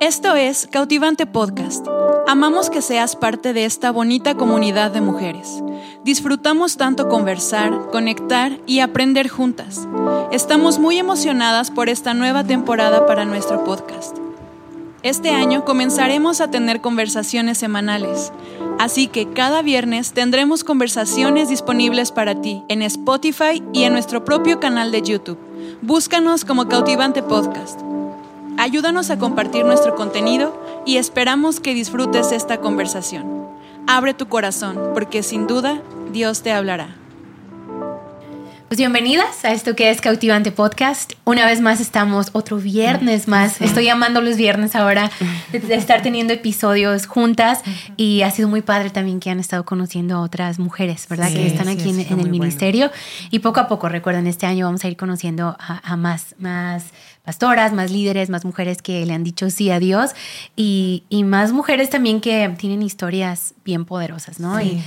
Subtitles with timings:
[0.00, 1.86] Esto es Cautivante Podcast.
[2.26, 5.62] Amamos que seas parte de esta bonita comunidad de mujeres.
[6.04, 9.86] Disfrutamos tanto conversar, conectar y aprender juntas.
[10.32, 14.16] Estamos muy emocionadas por esta nueva temporada para nuestro podcast.
[15.02, 18.32] Este año comenzaremos a tener conversaciones semanales,
[18.78, 24.60] así que cada viernes tendremos conversaciones disponibles para ti en Spotify y en nuestro propio
[24.60, 25.38] canal de YouTube.
[25.82, 27.89] Búscanos como Cautivante Podcast.
[28.60, 30.52] Ayúdanos a compartir nuestro contenido
[30.84, 33.46] y esperamos que disfrutes esta conversación.
[33.86, 35.80] Abre tu corazón, porque sin duda
[36.12, 36.99] Dios te hablará.
[38.70, 41.14] Pues bienvenidas a esto que es Cautivante Podcast.
[41.24, 43.60] Una vez más estamos otro viernes más.
[43.60, 45.10] Estoy amando los viernes ahora
[45.50, 47.62] de, estar teniendo episodios juntas
[47.96, 51.32] y ha sido muy padre también que han estado conociendo a otras mujeres, ¿verdad?
[51.32, 52.92] que están aquí en, el ministerio
[53.32, 56.84] y poco a poco, recuerden, este año vamos a ir conociendo a, más, más
[57.24, 60.12] pastoras, más líderes, más mujeres que le han dicho sí a Dios
[60.54, 64.60] y, y más mujeres también que tienen historias bien poderosas, ¿no?
[64.60, 64.80] Y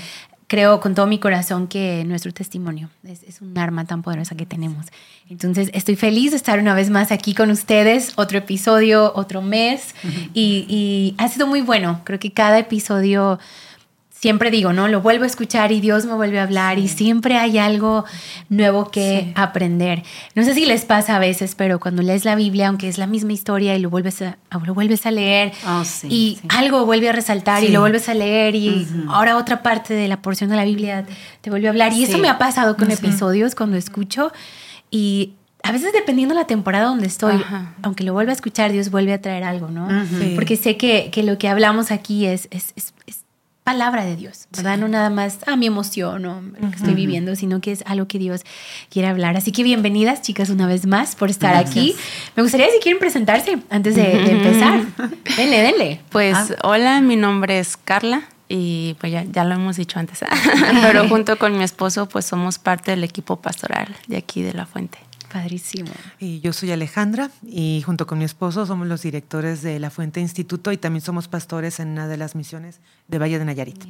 [0.53, 4.85] creo con todo mi corazón que nuestro testimonio es, un arma tan poderosa que tenemos.
[5.27, 9.95] Entonces, estoy feliz de estar una vez más aquí con ustedes, otro episodio, otro mes,
[10.35, 12.01] y, y, ha sido muy bueno.
[12.03, 13.39] Creo que cada episodio
[14.23, 14.87] siempre digo, ¿no?
[14.87, 18.05] Lo vuelvo a escuchar y Dios me vuelve a hablar y siempre hay algo
[18.47, 20.03] nuevo que aprender.
[20.33, 23.05] No sé si les pasa a veces, pero cuando lees la Biblia, aunque es la
[23.05, 27.11] misma historia y lo vuelves a, lo vuelves a leer oh, y algo vuelve a
[27.11, 30.63] resaltar y lo vuelves a leer y ahora otra parte de la porción de la
[30.63, 31.05] Biblia
[31.41, 31.91] te vuelve a hablar.
[31.91, 34.31] Y eso me ha pasado con episodios cuando escucho
[34.89, 37.43] y a veces dependiendo de la temporada donde estoy,
[37.81, 39.89] aunque lo vuelva a escuchar, Dios vuelve a traer algo, ¿no?
[40.35, 43.22] Porque sé que, que, lo que hablamos aquí es, es, es,
[43.63, 44.77] palabra de Dios, ¿verdad?
[44.77, 48.07] No nada más a mi emoción o lo que estoy viviendo, sino que es algo
[48.07, 48.41] que Dios
[48.89, 49.37] quiere hablar.
[49.37, 51.95] Así que bienvenidas, chicas, una vez más por estar aquí.
[52.35, 54.81] Me gustaría si quieren presentarse antes de, empezar.
[55.37, 56.01] denle, denle.
[56.09, 56.47] Pues ah.
[56.63, 60.19] hola, mi nombre es Carla y pues ya, ya lo hemos dicho antes,
[60.81, 64.65] pero junto con mi esposo pues somos parte del equipo pastoral de aquí de La
[64.65, 64.99] Fuente.
[65.33, 65.89] Padrísimo.
[66.19, 70.21] Y yo soy Alejandra y junto con mi esposo somos los directores de La Fuente
[70.21, 73.83] Instituto y también somos pastores en una de las misiones de Valle de Nayarit.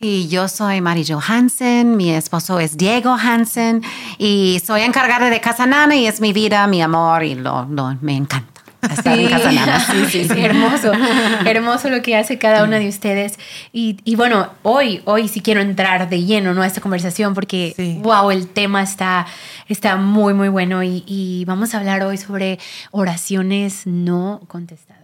[0.00, 3.82] Y yo soy Mari Hansen, mi esposo es Diego Hansen
[4.18, 7.94] y soy encargada de Casa Nana y es mi vida, mi amor y lo, lo
[8.00, 9.80] me encanta estar en Casa Nana.
[9.80, 10.92] Sí, sí, hermoso,
[11.46, 13.38] hermoso lo que hace cada una de ustedes.
[13.72, 16.62] Y, y, bueno, hoy, hoy sí quiero entrar de lleno ¿no?
[16.62, 19.26] a esta conversación porque, wow, el tema está,
[19.68, 22.58] está muy, muy bueno y, y vamos a hablar hoy sobre
[22.90, 24.99] oraciones no contestadas.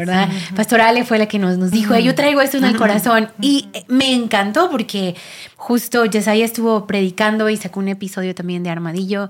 [0.00, 0.28] ¿Verdad?
[0.56, 3.68] Pastor Ale fue la que nos, nos dijo, yo traigo esto en el corazón y
[3.88, 5.14] me encantó porque
[5.56, 9.28] justo Yesaya estuvo predicando y sacó un episodio también de Armadillo.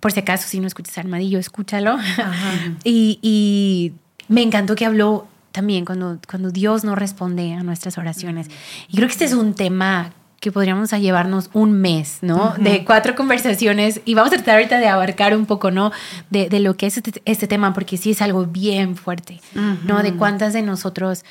[0.00, 1.98] Por si acaso, si no escuchas Armadillo, escúchalo.
[2.84, 3.92] Y,
[4.28, 8.48] me encantó que habló también cuando, cuando Dios no responde a nuestras oraciones.
[8.88, 10.12] Y creo que este es un tema
[10.46, 12.54] que podríamos llevarnos un mes, ¿no?
[12.56, 15.90] De cuatro conversaciones y vamos a tratar ahorita de abarcar un poco, ¿no?
[16.30, 20.04] De, de lo que es este, este, tema, porque sí es algo bien fuerte, ¿no?
[20.04, 21.24] De cuántas de nosotros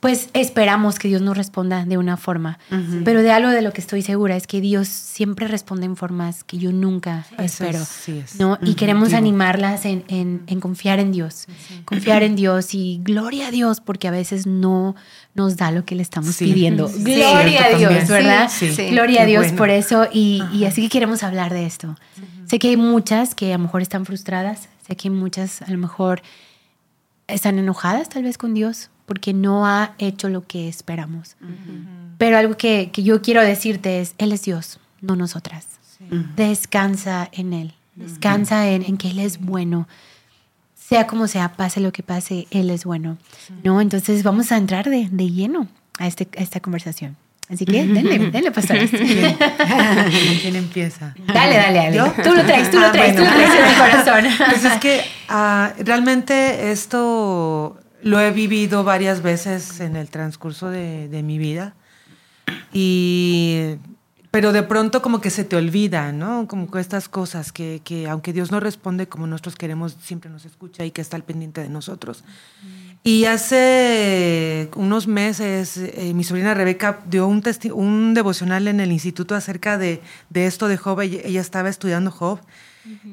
[0.00, 2.58] pues esperamos que Dios nos responda de una forma.
[3.04, 6.42] Pero de algo de lo que estoy segura es que Dios siempre responde en formas
[6.42, 7.80] que yo nunca espero.
[8.38, 8.58] ¿no?
[8.62, 11.46] Y queremos animarlas en, en, confiar en Dios.
[11.84, 14.96] Confiar en Dios y gloria a Dios, porque a veces no
[15.34, 16.88] nos da lo que le estamos pidiendo.
[16.88, 18.50] Gloria a Dios, ¿verdad?
[18.90, 20.08] Gloria a Dios por eso.
[20.10, 21.94] Y, y, así que queremos hablar de esto.
[22.46, 24.70] Sé que hay muchas que a lo mejor están frustradas.
[24.86, 26.22] Sé que hay muchas a lo mejor
[27.28, 31.34] están enojadas tal vez con Dios porque no ha hecho lo que esperamos.
[32.16, 35.66] Pero algo que, yo quiero decirte es, Él es Dios, no nosotras.
[36.36, 39.88] Descansa en Él, descansa en, que Él es bueno.
[40.76, 43.18] Sea como sea, pase lo que pase, Él es bueno.
[43.64, 43.80] ¿no?
[43.80, 45.66] Entonces vamos a entrar de, lleno
[45.98, 47.16] a, este, esta conversación.
[47.48, 48.86] Así que denle, denle, pastora.
[50.40, 51.16] ¿Quién empieza?
[51.26, 52.12] Dale, dale, dale.
[52.22, 54.24] Tú lo traes, tú lo ah, traes, tú lo traes en el corazón.
[54.50, 61.22] Pues es que ah, realmente esto lo he vivido varias veces en el transcurso de,
[61.24, 61.74] mi vida.
[62.72, 63.76] Y,
[64.30, 66.46] pero de pronto como que se te olvida, ¿no?
[66.46, 70.44] Como que estas cosas que, que, aunque Dios no responde como nosotros queremos, siempre nos
[70.44, 72.24] escucha y que está al pendiente de nosotros.
[73.02, 77.42] Y hace unos meses eh, mi sobrina Rebeca dio un,
[77.72, 81.00] un devocional en el instituto acerca de, de esto de Job.
[81.00, 82.40] ella estaba estudiando Job.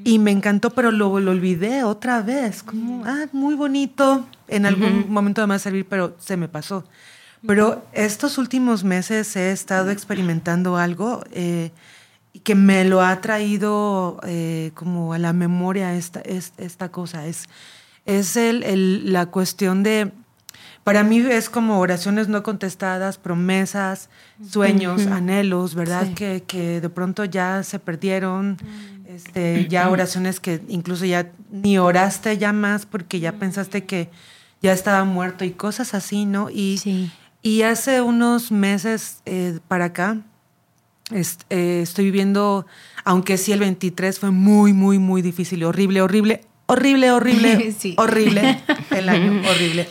[0.03, 2.63] Y me encantó, pero lo, lo olvidé otra vez.
[2.63, 4.25] Como, ah, muy bonito.
[4.47, 6.85] En algún momento me va a servir, pero se me pasó.
[7.45, 11.71] Pero estos últimos meses he estado experimentando algo eh,
[12.43, 17.27] que me lo ha traído eh, como a la memoria esta, esta cosa.
[17.27, 17.47] Es,
[18.07, 20.11] es el, el- la cuestión de,
[20.83, 24.09] para mí es como oraciones no contestadas, promesas,
[24.49, 26.07] sueños, anhelos, ¿verdad?
[26.07, 26.13] Sí.
[26.15, 28.57] Que, que de pronto ya se perdieron,
[29.07, 34.09] este, ya oraciones que incluso ya ni oraste ya más porque ya pensaste que
[34.61, 36.49] ya estaba muerto y cosas así, ¿no?
[36.49, 37.11] Y, Sí.
[37.43, 40.21] y hace unos meses eh, para acá,
[41.11, 42.65] est- eh, estoy viviendo,
[43.05, 47.95] aunque sí el 23 fue muy, muy, muy difícil, horrible, horrible, horrible, horrible, Sí.
[47.97, 48.61] horrible,
[48.91, 49.87] el año, horrible.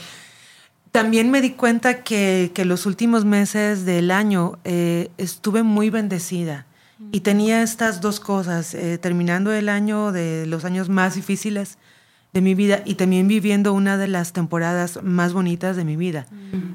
[0.93, 6.65] También me di cuenta que, que los últimos meses del año eh, estuve muy bendecida
[7.13, 11.77] y tenía estas dos cosas, eh, terminando el año de los años más difíciles
[12.33, 16.27] de mi vida y también viviendo una de las temporadas más bonitas de mi vida.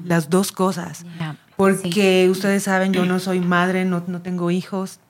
[0.04, 1.04] Las dos cosas.
[1.18, 5.00] Ya, Porque ustedes saben, yo no soy madre, no, no tengo hijos.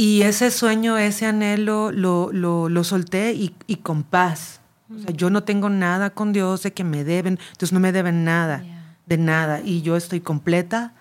[0.00, 4.60] Y ese sueño, ese anhelo, lo, lo, lo solté y, y con paz.
[4.94, 7.92] O sea, yo no tengo nada con Dios de que me deben, Dios no me
[7.92, 8.96] deben nada, Yeah.
[9.06, 9.60] de nada.
[9.64, 10.94] Y yo estoy completa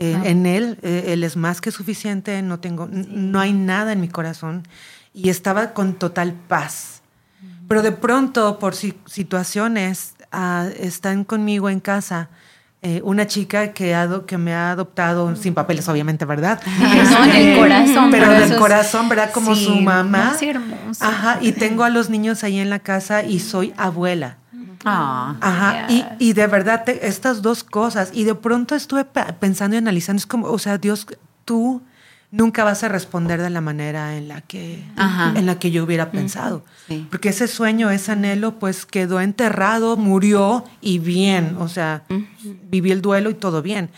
[0.00, 0.78] eh, en Él.
[0.82, 4.62] eh, él es más que suficiente, no, tengo, no hay nada en mi corazón.
[5.12, 7.02] Y estaba con total paz.
[7.68, 12.28] Pero de pronto, por si- situaciones, ah, están conmigo en casa
[12.88, 16.58] eh, una chica que, ha que me ha adoptado sin papeles, obviamente, ¿verdad?
[16.78, 19.30] No, en el Este, corazón, Pero del es- corazón, ¿verdad?
[19.32, 20.34] Como Sí, su mamá.
[20.38, 21.04] sí, hermoso.
[21.04, 24.38] Ajá, y tengo a los niños ahí en la casa y soy abuela.
[24.84, 25.34] Ah.
[25.40, 29.74] Ajá, y, y de verdad te- estas dos cosas, y de pronto estuve pe- pensando
[29.74, 31.06] y analizando, es como, o sea, Dios,
[31.44, 31.82] tú
[32.30, 35.32] nunca vas a responder de la manera en la que, Ajá.
[35.34, 36.62] en la que yo hubiera pensado.
[36.86, 37.06] Sí.
[37.10, 42.02] Porque ese sueño, ese anhelo, pues quedó enterrado, murió y bien, o sea,
[42.70, 43.88] viví el duelo y todo bien.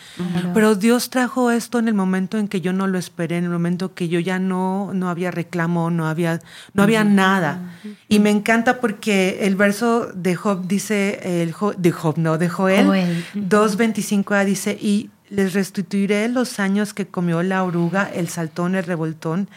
[0.55, 3.51] Pero Dios trajo esto en el momento en que yo no lo esperé, en el
[3.51, 6.41] momento que yo ya no, no había reclamo, no había,
[6.73, 7.73] no había nada.
[8.09, 12.87] Y me encanta porque el verso de Job dice, el de Job, no, de Joel,
[12.87, 13.25] Joel.
[13.35, 19.49] 2.25a dice, y les restituiré los años que comió la oruga, el saltón, el revoltón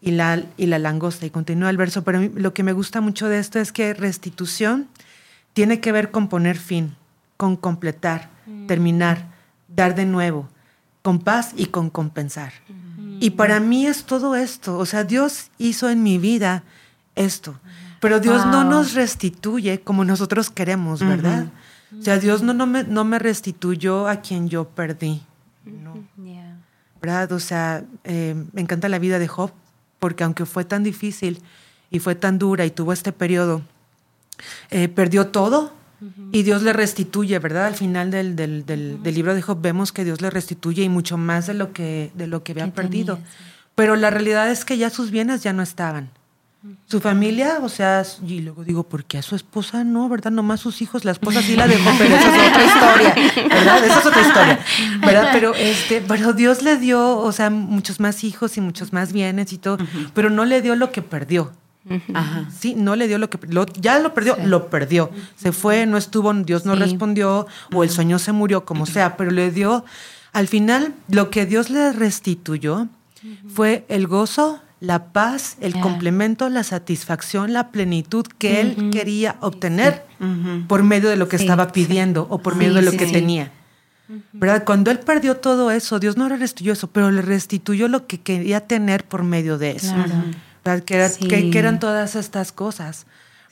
[0.00, 1.24] y la, y la langosta.
[1.24, 4.88] Y continúa el verso, pero lo que me gusta mucho de esto es que restitución
[5.52, 6.96] tiene que ver con poner fin,
[7.36, 8.28] con completar,
[8.66, 9.28] terminar,
[9.68, 10.48] dar de nuevo,
[11.02, 12.52] con paz y con compensar.
[13.20, 16.64] Y para mí es todo esto, o sea, Dios hizo en mi vida
[17.14, 17.58] esto,
[18.00, 21.48] pero Dios no nos restituye como nosotros queremos, ¿verdad?
[21.98, 25.22] O sea, Dios no, no, me, no me restituyó a quien yo perdí,
[25.64, 25.94] no.
[26.22, 26.56] Yeah.
[27.02, 27.32] ¿verdad?
[27.32, 29.50] O sea, eh, me encanta la vida de Job,
[29.98, 31.40] porque aunque fue tan difícil
[31.90, 33.62] y fue tan dura y tuvo este periodo,
[34.70, 35.72] eh, perdió todo
[36.32, 37.66] y Dios le restituye, ¿verdad?
[37.66, 40.88] Al final del, del- del- del libro de Job vemos que Dios le restituye y
[40.88, 43.18] mucho más de lo que, de lo que había perdido.
[43.74, 46.08] Pero la realidad es que ya sus bienes ya no estaban.
[46.86, 50.30] Su familia, o sea, y luego digo, ¿por qué a su esposa no, verdad?
[50.30, 53.84] Nomás sus hijos, la esposa sí la dejó, pero esa es otra historia, ¿verdad?
[53.84, 54.58] Esa es otra historia,
[55.00, 55.28] ¿verdad?
[55.32, 59.54] Pero, este, pero Dios le dio, o sea, muchos más hijos y muchos más bienes
[59.54, 59.78] y todo,
[60.12, 61.52] pero no le dio lo que perdió.
[62.12, 62.44] Ajá.
[62.54, 65.10] Sí, no le dio lo que lo- ya lo perdió, lo perdió.
[65.36, 66.80] Se fue, no estuvo, Dios no Sí.
[66.80, 69.86] respondió o el sueño se murió, como sea, pero le dio
[70.34, 72.88] al final lo que Dios le restituyó
[73.48, 80.04] fue el gozo, la paz, el complemento, la satisfacción, la plenitud que él quería obtener
[80.68, 81.70] por medio de lo que Sí, estaba sí.
[81.74, 83.12] pidiendo o por Sí, medio de lo sí, que sí.
[83.12, 83.52] tenía.
[84.32, 84.64] ¿Verdad?
[84.64, 88.20] Cuando él perdió todo eso, Dios no le restituyó eso, pero le restituyó lo que
[88.20, 89.94] quería tener por medio de eso.
[89.94, 90.12] Claro.
[90.64, 90.84] ¿verdad?
[90.84, 91.28] Que, era- Sí.
[91.28, 93.06] que- que eran todas estas cosas.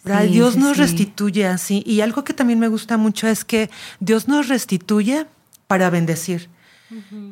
[0.05, 0.23] ¿verdad?
[0.25, 0.83] Sí, Dios nos sí.
[0.83, 1.83] restituye así.
[1.87, 3.69] Y algo que también me gusta mucho es que
[4.01, 5.27] Dios nos restituye
[5.67, 6.49] para bendecir.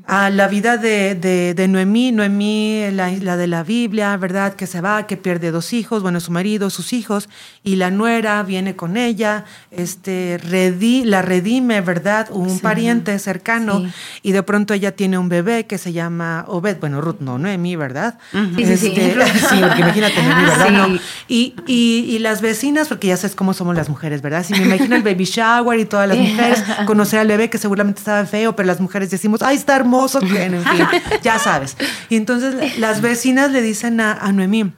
[0.07, 4.55] A la vida de, de, de Noemí, Noemí, la, la de la Biblia, ¿verdad?
[4.55, 7.29] Que se va, que pierde dos hijos, bueno, su marido, sus hijos,
[7.63, 12.29] y la nuera viene con ella, este, redi- la redime, ¿verdad?
[12.31, 13.93] Un pariente cercano, Sí.
[14.25, 17.77] y de pronto ella tiene un bebé que se llama Obed, bueno, Ruth no, Noemí,
[17.77, 18.19] ¿verdad?
[18.33, 18.87] Sí, sí, sí.
[18.97, 20.67] Este, sí, porque imagínate, Noemí, ¿verdad?
[20.69, 20.73] Sí.
[20.75, 20.99] No.
[21.29, 24.45] Y, y, y las vecinas, porque ya sabes cómo somos las mujeres, ¿verdad?
[24.45, 28.01] Si me imagino el baby shower y todas las mujeres, conocer al bebé que seguramente
[28.01, 30.29] estaba feo, pero las mujeres decimos, ay, está hermoso, en
[30.63, 30.63] fin,
[31.23, 31.77] ya sabes.
[32.09, 34.73] Y entonces las vecinas le dicen a, a Noemí,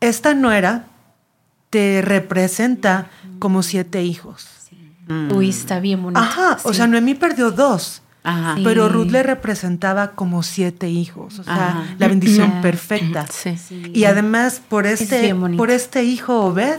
[0.00, 0.86] esta nuera
[1.70, 4.48] te representa como siete hijos.
[5.34, 6.20] Uy, está bien bonito.
[6.20, 8.02] Ajá, o sea, Noemí perdió dos.
[8.24, 8.56] Ajá.
[8.56, 8.62] Sí.
[8.64, 11.84] Pero Ruth le representaba como siete hijos, o sea, Ajá.
[11.98, 12.60] la bendición Ya.
[12.60, 13.26] perfecta.
[13.30, 13.56] Sí.
[13.56, 13.90] Sí.
[13.94, 15.56] Y además por este, bonito.
[15.56, 16.78] por este hijo Obed,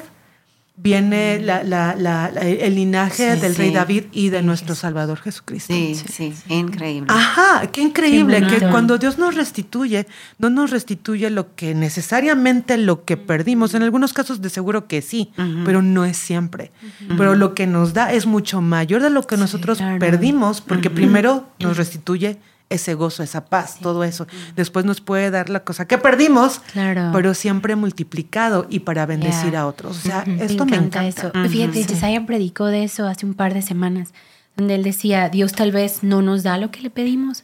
[0.81, 3.71] viene la, la, la, el linaje Sí, del rey.
[3.71, 5.73] David y de nuestro Salvador Jesucristo.
[5.73, 7.07] Sí, sí, increíble.
[7.13, 10.07] Ajá, qué increíble Qué que cuando Dios nos restituye,
[10.37, 13.73] no nos restituye lo que necesariamente lo que perdimos.
[13.73, 15.31] En algunos casos de seguro que sí,
[15.65, 16.71] pero no es siempre.
[17.17, 19.99] Pero lo que nos da es mucho mayor de lo que nosotros claro.
[19.99, 22.37] perdimos, porque primero nos restituye
[22.69, 24.27] ese gozo, esa paz, todo eso.
[24.55, 27.09] Después nos puede dar la cosa que perdimos, Claro.
[27.13, 29.61] pero siempre multiplicado y para bendecir Yeah.
[29.61, 29.97] a otros.
[29.97, 31.29] O sea, Me esto me encanta, encanta.
[31.43, 31.49] eso.
[31.49, 34.13] Fíjate, Yesaya predicó de eso hace un par de semanas,
[34.55, 37.43] donde él decía, Dios tal vez no nos da lo que le pedimos,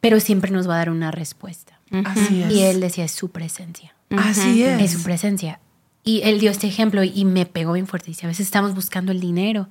[0.00, 1.78] pero siempre nos va a dar una respuesta.
[2.04, 2.50] Así es.
[2.52, 3.94] Y él decía, es su presencia.
[4.16, 4.80] Así es.
[4.80, 5.60] Es su presencia.
[6.04, 8.06] Y él dio este ejemplo y me pegó bien fuerte.
[8.10, 9.68] Dice, a veces estamos buscando el dinero,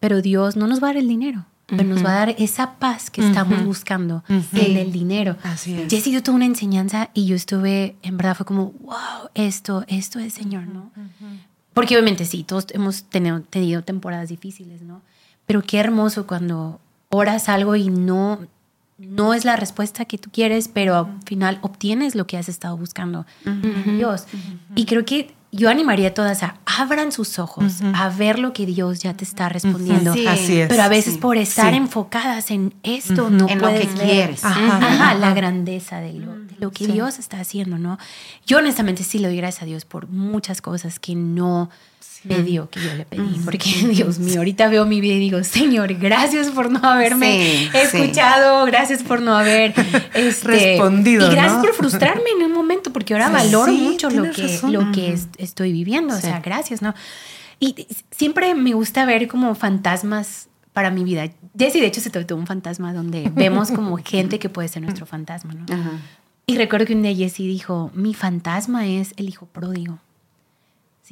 [0.00, 1.44] pero Dios no nos va a dar el dinero,
[1.76, 5.36] pero nos va a dar esa paz que estamos buscando, el del dinero.
[5.42, 5.88] Así es.
[5.88, 10.18] Jessy dio toda una enseñanza y yo estuve, en verdad fue como, wow, esto, esto
[10.18, 10.90] es Señor, ¿no?
[11.72, 15.00] Porque obviamente sí, todos hemos tenido, tenido temporadas difíciles, ¿no?
[15.46, 18.40] Pero qué hermoso cuando oras algo y no,
[18.98, 22.76] no es la respuesta que tú quieres, pero al final obtienes lo que has estado
[22.76, 24.26] buscando en Dios.
[24.74, 28.64] Y creo que yo animaría a todas a abran sus ojos a ver lo que
[28.64, 30.14] Dios ya te está respondiendo.
[30.14, 30.26] Sí.
[30.26, 30.68] Así es.
[30.68, 31.20] Pero a veces Sí.
[31.20, 31.76] por estar Sí.
[31.76, 33.88] enfocadas en esto no En lo que ver.
[33.88, 34.42] quieres.
[34.44, 34.78] Ajá.
[34.78, 37.98] Ajá, la grandeza de lo, de lo que Dios está haciendo, ¿no?
[38.46, 41.68] Yo honestamente sí le doy gracias a Dios por muchas cosas que no
[42.24, 43.40] me dio que yo le pedí.
[43.44, 47.68] Porque, Dios mío, ahorita veo mi vida y digo, Señor, gracias por no haberme Sí,
[47.72, 47.78] sí.
[47.98, 49.74] escuchado, gracias por no haber
[50.14, 51.62] este, Respondido, Y gracias ¿no?
[51.62, 54.72] por frustrarme en un momento, porque ahora Sí, valoro sí, mucho lo que, razón.
[54.72, 56.14] lo que es- estoy viviendo.
[56.14, 56.94] O sea, gracias, ¿no?
[57.58, 61.28] Y siempre me gusta ver como fantasmas para mi vida.
[61.58, 65.06] Jessy, de hecho, se trató un fantasma donde vemos como gente que puede ser nuestro
[65.06, 65.64] fantasma, ¿no?
[65.72, 65.92] Ajá.
[66.46, 69.98] Y recuerdo que un día Jessy dijo, mi fantasma es el hijo pródigo.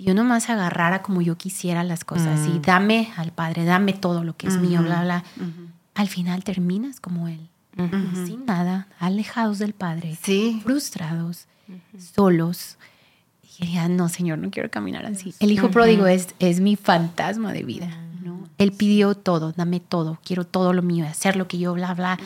[0.00, 4.24] Si yo nomás agarrara como yo quisiera las cosas y dame al Padre, dame todo
[4.24, 5.24] lo que es mío, bla, bla,
[5.94, 7.50] al final terminas como Él,
[8.26, 10.62] sin nada, alejados del Padre, Sí.
[10.64, 11.48] frustrados,
[12.14, 12.78] solos.
[13.42, 15.34] Y quería, no, Señor, no quiero caminar así.
[15.38, 17.90] El hijo pródigo es, es mi fantasma de vida.
[18.24, 18.48] ¿no?
[18.56, 22.18] Él pidió todo, dame todo, quiero todo lo mío, hacer lo que yo, bla, bla.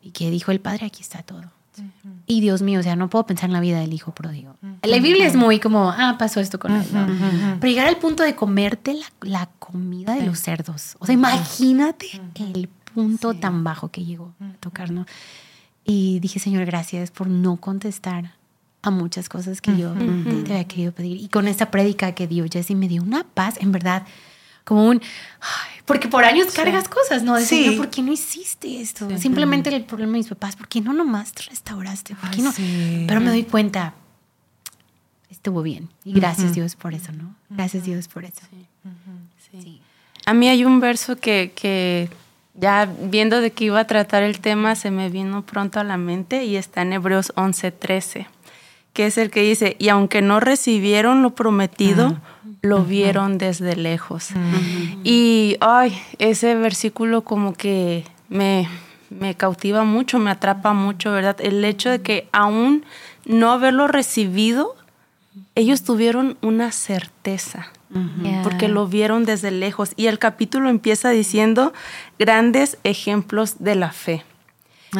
[0.00, 1.50] Y que dijo el Padre, aquí está todo.
[2.26, 4.56] Y Dios mío, o sea, no puedo pensar en la vida del hijo pródigo.
[4.82, 6.86] La Biblia es muy como, ah, pasó esto con él.
[6.92, 7.06] ¿no?
[7.60, 10.96] Pero llegar al punto de comerte la, la comida de los cerdos.
[10.98, 15.06] O sea, imagínate el punto tan bajo que llegó a tocar, ¿no?
[15.84, 18.34] Y dije, Señor, gracias por no contestar
[18.82, 20.04] a muchas cosas que yo te,
[20.42, 21.20] te había querido pedir.
[21.20, 24.04] Y con esta prédica que dio Jessy me dio una paz, en verdad,
[24.64, 25.00] como un...
[25.40, 27.34] ay, porque por años cargas cosas, ¿no?
[27.34, 27.64] De, Sí.
[27.64, 29.08] Señor, ¿por qué no hiciste esto?
[29.18, 32.14] Simplemente el problema de mis papás, ¿por qué no nomás te restauraste?
[32.14, 32.52] ¿Por qué Ay, no?
[32.52, 33.04] sí.
[33.08, 33.94] Pero me doy cuenta,
[35.30, 35.88] estuvo bien.
[36.04, 37.34] Y gracias Dios por eso, ¿no?
[37.50, 38.42] Gracias Dios por eso.
[39.50, 39.80] Sí.
[40.24, 42.08] A mí hay un verso que, que
[42.54, 45.96] ya viendo de qué iba a tratar el tema se me vino pronto a la
[45.96, 48.26] mente y está en Hebreos 11:13,
[48.92, 52.18] que es el que dice, y aunque no recibieron lo prometido,
[52.60, 54.30] lo vieron desde lejos.
[55.02, 58.68] Y, ay, ese versículo como que me,
[59.10, 61.36] me cautiva mucho, me atrapa mucho, ¿verdad?
[61.40, 62.84] El hecho de que aún
[63.24, 64.76] no haberlo recibido,
[65.54, 67.72] ellos tuvieron una certeza
[68.42, 69.92] porque lo vieron desde lejos.
[69.96, 71.72] Y el capítulo empieza diciendo
[72.18, 74.24] grandes ejemplos de la fe.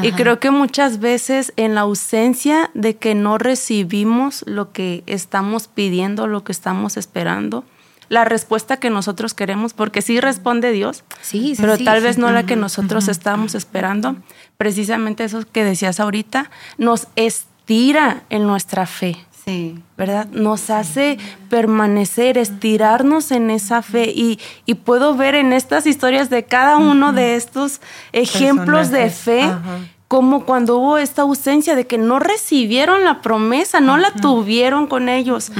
[0.00, 5.68] Y creo que muchas veces en la ausencia de que no recibimos lo que estamos
[5.68, 7.64] pidiendo, lo que estamos esperando,
[8.08, 12.04] la respuesta que nosotros queremos, porque sí responde Dios, Sí, sí, pero sí, tal sí.
[12.04, 14.16] vez no la que nosotros estábamos esperando,
[14.56, 19.16] precisamente eso que decías ahorita, nos estira en nuestra fe.
[19.44, 19.82] Sí.
[19.96, 20.28] ¿verdad?
[20.30, 21.18] Nos hace
[21.48, 27.12] permanecer, estirarnos en esa fe y, y puedo ver en estas historias de cada uno
[27.12, 27.80] de estos
[28.12, 29.78] ejemplos de fe, Ajá.
[30.06, 35.08] como cuando hubo esta ausencia de que no recibieron la promesa, no la tuvieron con
[35.08, 35.50] ellos,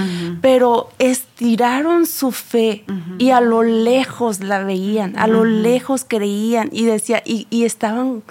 [0.41, 2.85] pero estiraron su fe
[3.19, 8.23] y a lo lejos la veían, a lo lejos creían y decía, y, y estaban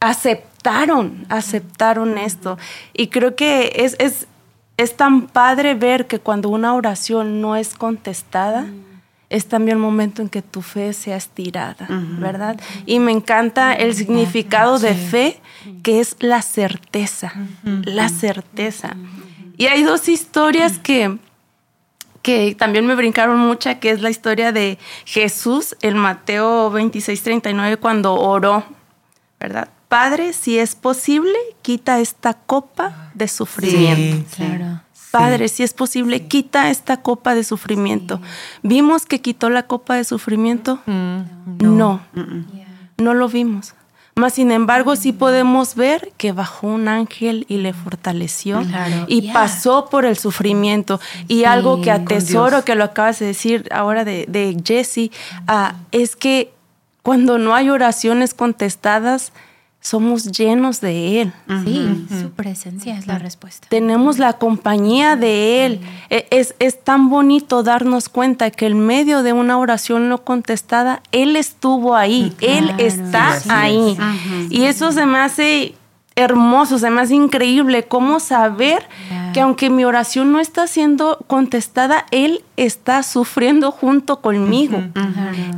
[0.00, 2.58] aceptaron, aceptaron esto.
[2.92, 4.26] Y creo que es, es,
[4.76, 8.66] es tan padre ver que cuando una oración no es contestada,
[9.28, 12.60] es también el momento en que tu fe sea estirada, ¿verdad?
[12.84, 15.40] Y me encanta el significado de fe,
[15.82, 17.32] que es la certeza,
[17.64, 18.96] la certeza.
[19.56, 21.18] Y hay dos historias que,
[22.22, 27.78] que también me brincaron mucha, que es la historia de Jesús en Mateo 26, 39,
[27.78, 28.64] cuando oró,
[29.40, 29.70] ¿verdad?
[29.88, 34.16] Padre, si es posible, quita esta copa de sufrimiento.
[34.16, 34.42] Sí, sí.
[34.44, 34.80] Claro.
[35.10, 38.20] Padre, si es posible, quita esta copa de sufrimiento.
[38.62, 40.80] ¿Vimos que quitó la copa de sufrimiento?
[40.86, 41.20] Mm,
[41.62, 42.00] no,
[42.98, 43.74] no, lo vimos.
[44.14, 48.62] Mas, sin embargo, sí podemos ver que bajó un ángel y le fortaleció
[49.06, 51.00] y pasó por el sufrimiento.
[51.28, 55.10] Y algo que atesoro, que lo acabas de decir ahora de, de Jesse,
[55.46, 56.52] ah, es que
[57.02, 59.32] cuando no hay oraciones contestadas,
[59.86, 61.32] somos llenos de Él.
[61.64, 63.68] Sí, su presencia es la respuesta.
[63.70, 65.80] Tenemos la compañía de Él.
[66.10, 71.02] E, es, es, tan bonito darnos cuenta que en medio de una oración no contestada,
[71.12, 73.96] Él estuvo ahí, Él está ahí.
[74.50, 75.76] Y eso se me hace
[76.16, 78.88] hermoso, se me hace increíble cómo saber
[79.34, 84.82] que aunque mi oración no está siendo contestada, Él está sufriendo junto conmigo.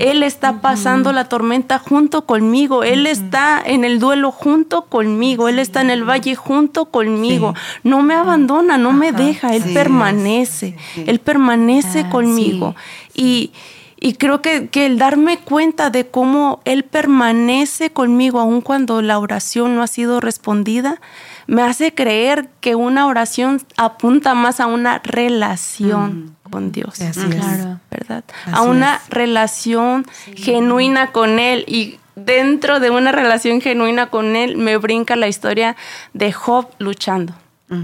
[0.00, 2.83] Él está pasando la tormenta junto conmigo.
[2.83, 5.49] Él está en el duelo junto conmigo.
[5.49, 7.55] Él está en el valle junto conmigo.
[7.85, 9.55] No me abandona, no me deja.
[9.55, 10.77] Él permanece.
[11.07, 12.75] Él permanece ah, conmigo.
[13.15, 13.53] Y
[14.00, 19.19] y creo que, que, el darme cuenta de cómo Él permanece conmigo aun cuando la
[19.19, 21.00] oración no ha sido respondida,
[21.47, 27.00] me hace creer que una oración apunta más a una relación con Dios.
[27.00, 27.81] Así claro.
[27.90, 28.25] ¿Verdad?
[28.52, 31.64] a una relación genuina con Él.
[31.67, 35.76] Y dentro de una relación genuina con Él me brinca la historia
[36.12, 37.35] de Job luchando.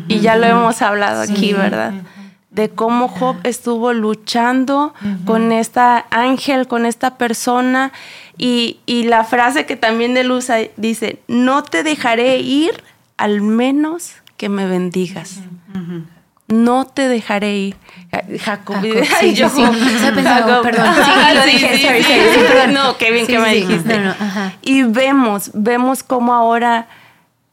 [0.09, 1.93] Y ya lo hemos hablado aquí, ¿verdad?
[2.55, 4.95] De cómo Job estuvo luchando
[5.27, 7.93] con esta ángel, con esta persona.
[8.39, 12.83] Y, la frase que también él usa dice, no te dejaré ir
[13.17, 15.41] al menos que me bendigas.
[16.47, 17.77] No te dejaré ir.
[18.41, 18.77] Jacob,
[19.21, 20.63] sí, yo, sí, Jacob.
[20.63, 20.87] perdón.
[22.73, 24.01] No, qué bien que me dijiste.
[24.63, 26.87] y vemos, vemos cómo ahora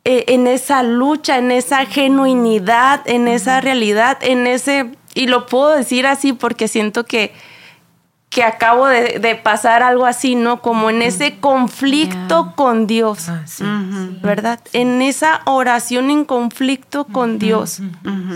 [0.04, 6.08] en esa lucha, en esa genuinidad, en esa realidad, en ese, y lo puedo decir
[6.08, 7.34] así porque siento que,
[8.30, 10.62] que acabo de, pasar algo así, ¿no?
[10.62, 13.86] Como en ese conflicto con Dios, ah,
[14.24, 14.60] ¿verdad?
[14.74, 17.82] En esa oración en conflicto con Dios.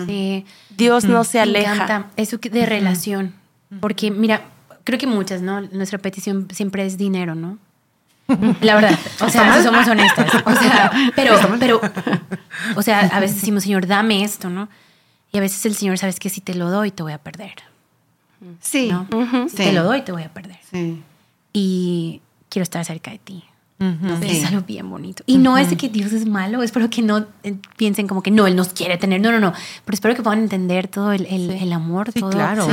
[0.06, 0.46] Sí.
[0.76, 1.70] Dios no se aleja.
[1.70, 3.34] Me encanta eso de relación,
[3.80, 4.42] porque mira,
[4.84, 5.62] creo que muchas, ¿no?
[5.62, 7.58] Nuestra petición siempre es dinero, ¿no?
[8.28, 10.34] La verdad, o sea, si somos honestas.
[10.46, 11.82] O sea, pero, pero,
[12.76, 14.68] o sea, a veces decimos, Señor, dame esto, ¿no?
[15.32, 17.56] Y a veces el Señor, sabes que si te lo doy, te voy a perder.
[18.62, 18.90] Sí.
[18.90, 19.08] ¿no?
[19.50, 20.58] Si te lo doy, te voy a perder.
[20.72, 21.02] Sí.
[21.54, 23.44] Y quiero estar cerca de ti.
[23.78, 25.24] Es algo bien bonito.
[25.26, 28.32] Y no es de que Dios es malo, espero que no eh, piensen como que
[28.32, 29.20] no, Él nos quiere tener.
[29.20, 29.52] No, no, no.
[29.84, 32.68] Pero espero que puedan entender todo el, el, amor, todo, claro.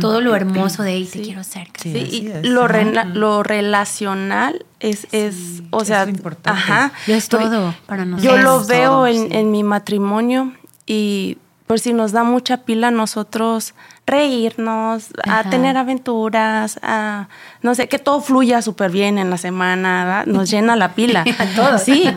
[0.00, 1.08] todo lo hermoso de Él.
[1.08, 1.88] Te quiero cerca.
[1.88, 2.68] y lo,
[3.14, 6.60] lo relacional es, es o sea, es importante.
[6.60, 6.92] Ajá.
[7.06, 8.36] es todo para nosotros.
[8.36, 10.52] Yo lo veo en, en mi matrimonio
[10.86, 13.74] y por si nos da mucha pila nosotros
[14.06, 17.28] reírnos, a tener aventuras, a
[17.62, 21.24] no sé, que todo fluya súper bien en la semana, nos llena la pila.
[21.78, 22.10] Sí,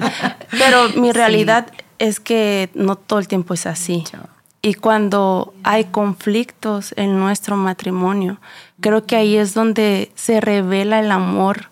[0.52, 1.68] pero mi realidad
[2.00, 4.04] es que no todo el tiempo es así.
[4.62, 8.40] Y cuando hay conflictos en nuestro matrimonio,
[8.82, 11.70] creo que ahí es donde se revela el amor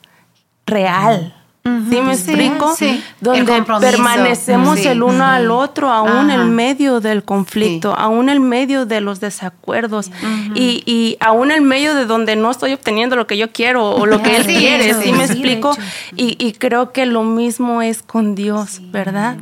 [0.66, 1.36] real.
[1.66, 2.76] ¿Sí me explico?
[2.76, 3.04] Sí.
[3.22, 9.02] Donde permanecemos el uno al otro, aún en medio del conflicto, aún en medio de
[9.02, 10.12] los desacuerdos
[10.54, 14.06] y, y, aún en medio de donde no estoy obteniendo lo que yo quiero o
[14.06, 15.76] lo que él quiere, ¿sí me explico?
[16.16, 19.38] Y, y, creo que lo mismo es con Dios, ¿verdad?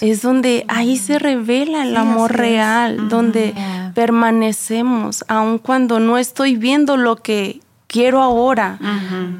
[0.00, 3.54] Es donde ahí se revela el amor real, donde
[3.94, 8.78] permanecemos, aun cuando no estoy viendo lo que quiero ahora,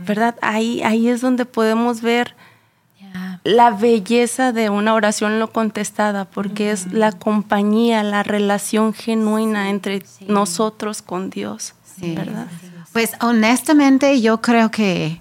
[0.05, 0.35] ¿verdad?
[0.43, 2.35] Ahí, ahí es donde podemos ver
[3.45, 10.03] la belleza de una oración no contestada, porque es la compañía, la relación genuina entre
[10.27, 12.49] nosotros con Dios, ¿verdad?
[12.93, 15.21] Pues honestamente yo creo que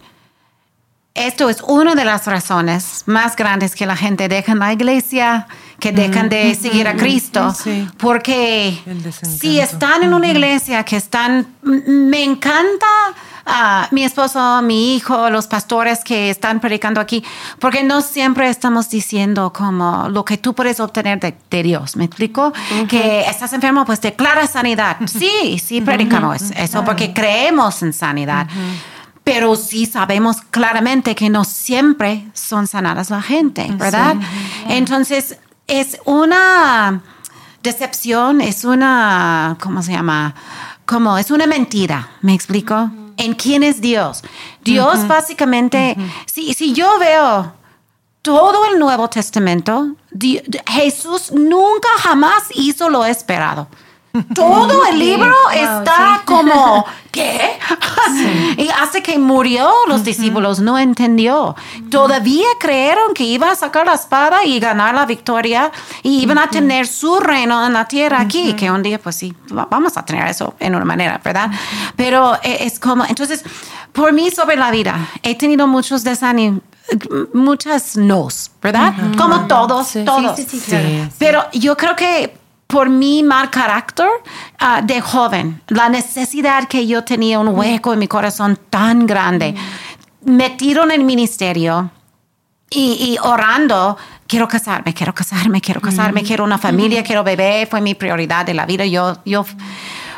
[1.14, 5.48] esto es una de las razones más grandes que la gente deja en la iglesia,
[5.80, 7.54] que dejan de seguir a Cristo,
[7.98, 8.80] porque
[9.22, 12.86] si están en una iglesia que están, me encanta
[13.50, 17.24] a mi esposo, mi hijo, los pastores que están predicando aquí,
[17.58, 21.96] porque no siempre estamos diciendo como lo que tú puedes obtener de, Dios.
[21.96, 22.54] ¿Me explico?
[22.88, 24.98] Que estás enfermo, pues declara sanidad.
[25.08, 28.48] Sí, sí predicamos eso porque creemos en sanidad.
[29.24, 34.16] Pero sí sabemos claramente que no siempre son sanadas la gente, ¿verdad?
[34.70, 35.38] Entonces,
[35.70, 37.02] es una
[37.64, 40.36] decepción, es una, ¿cómo se llama?
[40.86, 42.90] Como es una mentira, ¿me explico?
[43.18, 44.24] ¿En quién es Dios?
[44.64, 47.54] Dios básicamente, si, si yo veo
[48.22, 49.96] todo el Nuevo Testamento,
[50.68, 53.68] Jesús nunca jamás hizo lo esperado.
[54.34, 57.60] Todo el libro está como, ¿qué?
[58.58, 61.56] Y hace que murió, los discípulos no entendió.
[61.90, 65.72] Todavía creyeron que iba a sacar la espada y ganar la victoria
[66.04, 69.34] y iban a tener su reino en la tierra aquí, que un día pues sí,
[69.50, 71.52] vamos a tener eso en una manera, ¿verdad?
[71.96, 73.44] Pero eh, es como, entonces,
[73.92, 76.62] por mí sobre la vida, he tenido muchos desánimos
[77.34, 78.94] muchas nos, ¿verdad?
[79.18, 80.36] Como todos, todos.
[80.36, 82.39] Sí, sí, sí, Pero yo creo que
[82.70, 84.08] por mi mal carácter
[84.60, 89.56] ah, de joven, la necesidad que yo tenía un hueco en mi corazón tan grande,
[90.24, 91.90] metido en el ministerio
[92.70, 97.96] y, orando, quiero casarme, quiero casarme, quiero casarme, quiero una familia, quiero bebé, fue mi
[97.96, 98.86] prioridad de la vida.
[98.86, 99.44] Yo, yo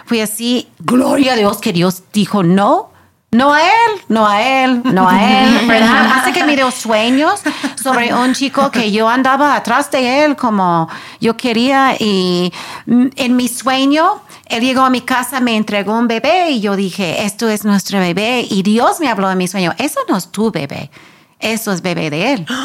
[0.06, 2.91] fui así, gloria a Dios que Dios dijo no
[3.34, 6.12] no a él, no a él, no a él, ¿verdad?
[6.18, 7.42] Hace que me dio sueños
[7.82, 10.90] sobre un chico que yo andaba atrás de él como
[11.22, 12.52] yo quería y
[12.88, 17.24] en mi sueño él llegó a mi casa, me entregó un bebé y yo dije,
[17.24, 20.52] esto es nuestro bebé y Dios me habló en mi sueño, eso no es tu
[20.52, 20.92] bebé,
[21.40, 22.46] eso es bebé de él.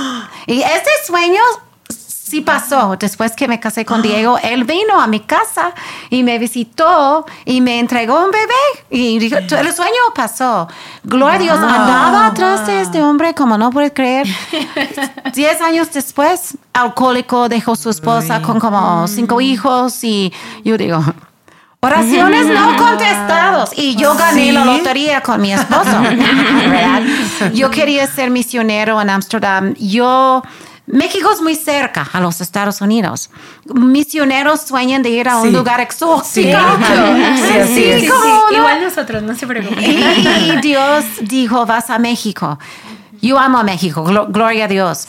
[0.48, 1.40] Y este sueño
[2.28, 2.96] sí pasó.
[2.98, 5.72] Después que me casé con Diego, él vino a mi casa
[6.10, 8.86] y me visitó y me entregó un bebé.
[8.90, 10.68] Y dijo, el sueño pasó.
[11.04, 14.26] Gloria a Dios, andaba atrás de este hombre como no puedes creer.
[15.34, 20.32] Diez años después, alcohólico, dejó su esposa con como cinco hijos y
[20.64, 21.02] yo digo...
[21.78, 23.70] Oraciones no contestados.
[23.76, 25.92] Y yo gané la lotería con mi esposo.
[27.54, 29.74] Yo quería ser misionero en Ámsterdam.
[29.74, 30.42] Yo
[30.86, 33.30] México es muy cerca a los Estados Unidos.
[33.74, 36.22] Misioneros sueñan de ir a un lugar exótico.
[36.24, 36.52] Sí,
[37.74, 38.08] sí,
[38.52, 39.84] Igual nosotros, no se preocupen.
[39.84, 42.58] Y, Dios dijo, vas a México.
[43.20, 45.08] Yo amo a México, gloria a Dios.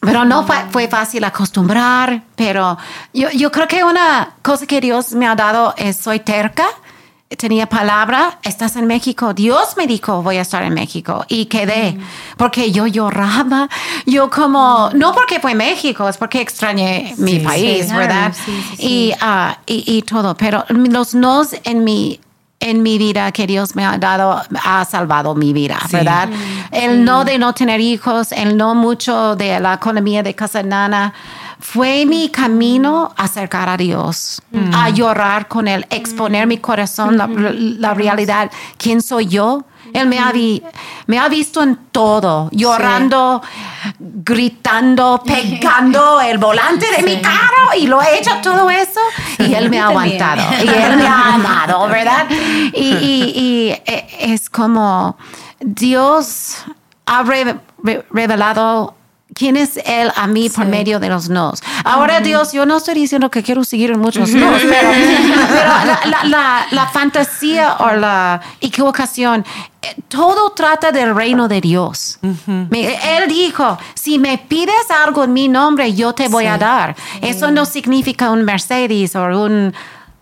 [0.00, 2.78] Pero no fue, fue, fácil acostumbrar, pero
[3.12, 6.66] yo, yo creo que una cosa que Dios me ha dado es soy terca
[7.36, 9.34] tenía palabra, estás en México.
[9.34, 11.24] Dios me dijo, voy a estar en México.
[11.28, 11.98] Y quedé,
[12.36, 13.68] porque yo lloraba.
[14.06, 18.34] Yo como, no porque fue México, es porque extrañé mi país, ¿verdad?
[18.78, 20.34] y, uh, y, y, todo.
[20.34, 22.20] Pero los nos en mi,
[22.58, 26.28] en mi vida que Dios me ha dado, ha salvado mi vida, ¿verdad?
[26.72, 31.14] El no de no tener hijos, el no mucho de la economía de casa nana
[31.60, 34.42] fue mi camino a acercar a Dios,
[34.72, 39.64] a llorar con Él, exponer mi corazón, la, realidad, quién soy yo.
[39.92, 40.32] Él me ha,
[41.06, 43.42] me ha visto en todo, llorando,
[43.98, 49.00] gritando, pegando el volante de mi carro y lo he hecho todo eso
[49.38, 52.26] y Él me ha aguantado y Él me ha amado, ¿verdad?
[52.72, 55.16] Y, e, es como
[55.58, 56.64] Dios
[57.06, 58.94] ha revelado
[59.34, 61.62] quién es Él a mí por medio de los nos.
[61.84, 64.90] Ahora, Dios, yo no estoy diciendo que quiero seguir en muchos nos, pero,
[66.24, 69.44] la, fantasía o la equivocación,
[69.82, 72.18] eh, todo trata del reino de Dios.
[72.22, 76.96] Él dijo, si me pides algo en mi nombre, yo te voy a dar.
[77.20, 79.72] Eso no significa un Mercedes o un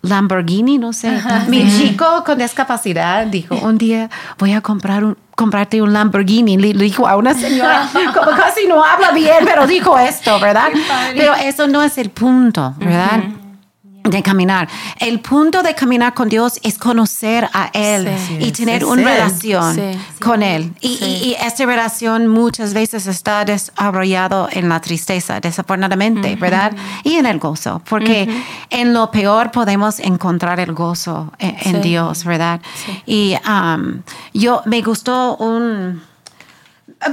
[0.02, 1.20] Lamborghini, no sé.
[1.48, 6.58] Mi chico con discapacidad dijo, un día voy a comprar un, comprarte un Lamborghini.
[6.58, 10.68] Le, dijo a una señora, como casi no habla bien, pero dijo esto, ¿verdad?
[11.16, 13.22] Pero eso no es el punto, ¿verdad?
[14.10, 14.68] De caminar.
[14.98, 18.08] El punto de caminar con Dios es conocer a Él
[18.40, 19.76] y tener una relación
[20.20, 20.72] con Él.
[20.80, 26.72] Y, esta relación muchas veces está desarrollado en la tristeza, desafortunadamente, ¿verdad?
[27.04, 28.28] Y en el gozo, porque
[28.70, 32.60] en lo peor podemos encontrar el gozo en, Dios, ¿verdad?
[33.06, 36.02] Y um, yo me gustó un...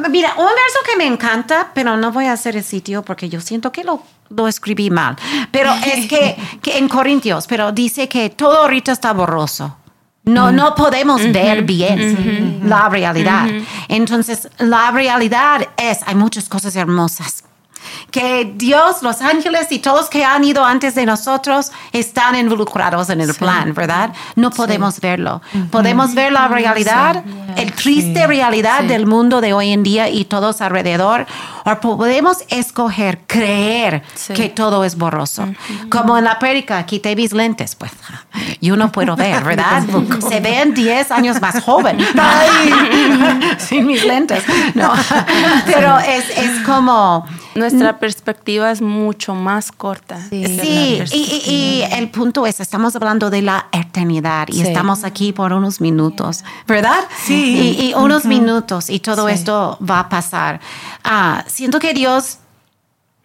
[0.10, 3.40] Mira, un verso que me encanta, pero no voy a hacer el sitio porque yo
[3.40, 5.16] siento que lo lo escribí mal,
[5.52, 9.78] pero es que, que, en Corintios, pero dice que todo ahorita está borroso.
[10.24, 13.48] No, no podemos ver bien la realidad.
[13.88, 17.44] Entonces, la realidad es, hay muchas cosas hermosas,
[18.12, 23.22] que Dios, los ángeles y todos que han ido antes de nosotros están involucrados en
[23.22, 24.14] el plan, ¿verdad?
[24.36, 25.42] No podemos verlo.
[25.72, 27.24] Podemos ver la realidad,
[27.56, 31.26] el triste realidad del mundo de hoy en día y todos alrededor,
[31.66, 35.48] o podemos escoger creer que todo es borroso.
[35.90, 37.92] Como en la América, quité mis lentes, pues
[38.62, 39.84] yo no puedo ver, ¿verdad?
[40.28, 41.98] Se ven 10 años más joven.
[43.58, 44.44] Sin mis lentes.
[44.74, 44.94] No.
[45.66, 47.26] Pero es, es como
[47.76, 50.20] nuestra perspectiva es mucho más corta.
[50.30, 55.82] Sí, y, el punto es, estamos hablando de la eternidad y estamos aquí por unos
[55.82, 57.06] minutos, ¿verdad?
[57.24, 57.78] Sí.
[57.80, 60.60] Y, unos minutos y todo esto va a pasar.
[61.04, 62.40] Ah, siento que Dios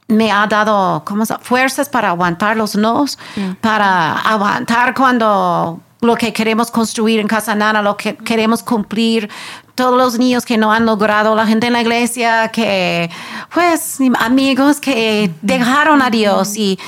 [0.09, 3.19] me ha dado ¿cómo se- fuerzas para aguantar los nos,
[3.61, 9.29] para aguantar cuando lo que queremos construir en Casa Nana, lo que queremos cumplir,
[9.75, 13.11] todos los niños que no han logrado, la gente en la iglesia, que,
[13.53, 16.79] pues, amigos que dejaron a Dios y,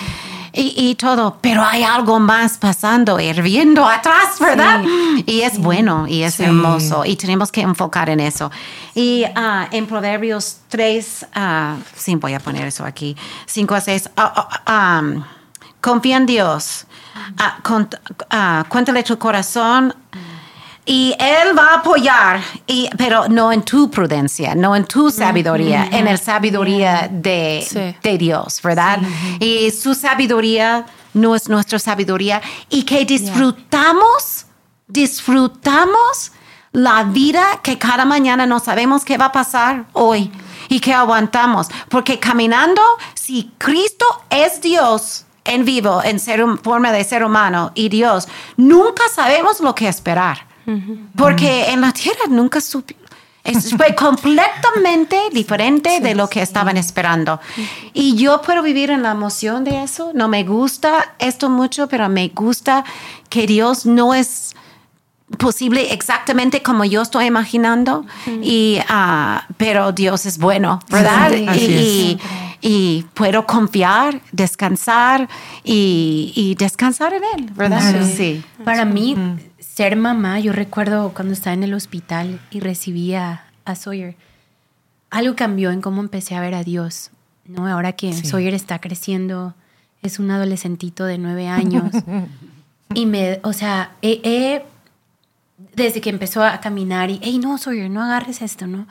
[0.54, 4.82] y, y todo, pero hay algo más pasando, hirviendo atrás, ¿verdad?
[5.26, 6.44] Y es bueno y es Sí.
[6.44, 8.50] hermoso y tenemos que enfocar en eso.
[8.94, 14.10] Y ah, en Proverbios 3, ah, sí, voy a poner eso aquí, 5 a 6,
[14.16, 15.22] ah, ah, um,
[15.80, 16.86] confía en Dios,
[17.38, 17.98] ah, cont-
[18.30, 19.94] ah, cuéntale tu corazón.
[20.84, 25.88] Y Él va a apoyar, y, pero no en tu prudencia, no en tu sabiduría,
[25.92, 27.94] en la sabiduría de, Sí.
[28.02, 28.98] de Dios, ¿verdad?
[29.38, 32.42] Y su sabiduría no es nuestra sabiduría.
[32.68, 34.46] Y que disfrutamos,
[34.88, 36.32] disfrutamos
[36.72, 40.32] la vida que cada mañana no sabemos qué va a pasar hoy
[40.68, 41.68] y que aguantamos.
[41.88, 42.82] Porque caminando,
[43.14, 49.04] si Cristo es Dios en vivo, en ser, forma de ser humano y Dios, nunca
[49.14, 50.46] sabemos lo que esperar.
[51.16, 52.96] Porque en la tierra nunca supe.
[53.76, 57.40] Fue completamente diferente de lo que estaban esperando.
[57.92, 60.12] Y yo puedo vivir en la emoción de eso.
[60.14, 62.84] No me gusta esto mucho, pero me gusta
[63.28, 64.54] que Dios no es
[65.38, 68.04] posible exactamente como yo estoy imaginando.
[68.42, 71.30] y, ah, pero Dios es bueno, ¿verdad?
[71.32, 72.18] Sí, así
[72.62, 75.28] y, y puedo confiar, descansar
[75.64, 77.80] y, y descansar en Él, ¿verdad?
[77.80, 78.06] Claro.
[78.06, 78.42] Sí.
[78.64, 79.16] Para mí,
[79.58, 84.16] ser mamá, yo recuerdo cuando estaba en el hospital y recibía a Sawyer,
[85.10, 87.10] algo cambió en cómo empecé a ver a Dios.
[87.46, 87.66] ¿no?
[87.66, 88.24] Ahora que Sí.
[88.26, 89.54] Sawyer está creciendo,
[90.02, 91.92] es un adolescentito de nueve años.
[92.94, 94.62] y me, o sea, he- he-
[95.74, 98.86] desde que empezó a caminar y, hey, no, Sawyer, no agarres esto, ¿no?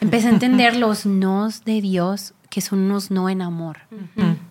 [0.00, 3.78] Empecé a entender los nos de Dios, que son unos no en amor,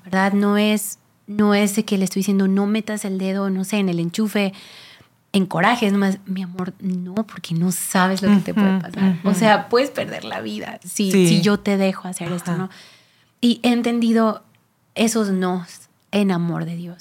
[0.03, 0.33] ¿verdad?
[0.33, 3.77] No es, no es de que le estoy diciendo, no metas el dedo, no sé,
[3.77, 4.53] en el enchufe,
[5.33, 9.19] en coraje, es nomás, mi amor, no, porque no sabes lo que te puede pasar.
[9.25, 11.27] O sea, puedes perder la vida si, Sí.
[11.27, 12.57] si yo te dejo hacer esto, Ajá.
[12.57, 12.69] ¿no?
[13.41, 14.43] Y he entendido
[14.93, 16.97] esos nos en amor de Dios.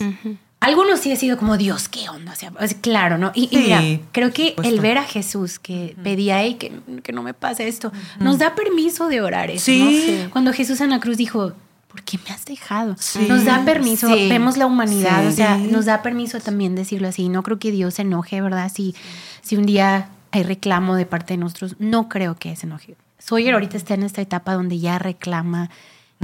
[0.64, 2.33] Algunos sí he sido como, Dios, ¿qué onda?
[2.33, 3.33] O sea, es claro, ¿no?
[3.35, 6.72] Y, y Sí, mira, creo que el ver a Jesús que pedía, "Ey, que,
[7.03, 10.20] que no me pase esto, nos da permiso de orar eso, Sí.
[10.24, 10.31] ¿no?
[10.31, 11.53] Cuando Jesús en la cruz dijo,
[11.88, 12.96] ¿por qué me has dejado?
[12.98, 13.27] Sí.
[13.29, 14.29] Nos da permiso, Sí.
[14.29, 15.29] vemos la humanidad, Sí.
[15.29, 17.29] o sea, nos da permiso también decirlo así.
[17.29, 18.70] No creo que Dios se enoje, ¿verdad?
[18.74, 18.94] Si,
[19.42, 22.96] si un día hay reclamo de parte de nosotros, no creo que se enoje.
[23.18, 25.70] Sawyer ahorita está en esta etapa donde ya reclama,